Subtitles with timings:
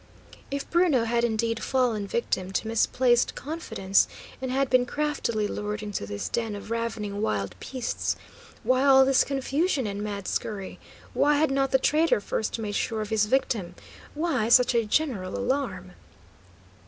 [0.49, 4.07] If Bruno had indeed fallen victim to misplaced confidence,
[4.41, 8.15] and had been craftily lured into this den of ravening wild beasts,
[8.63, 10.79] why all this confusion and mad skurry?
[11.13, 13.75] Why had not the traitor first made sure of his victim?
[14.15, 15.91] Why such a general alarm?